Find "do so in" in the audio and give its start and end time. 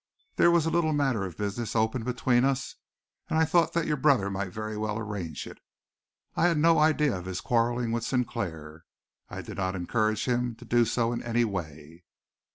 10.65-11.21